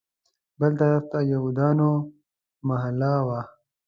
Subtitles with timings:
[0.59, 1.89] بل طرف ته د یهودیانو
[2.67, 3.41] محله وه.